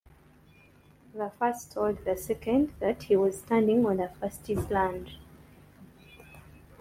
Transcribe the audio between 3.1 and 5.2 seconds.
was standing on the first's land.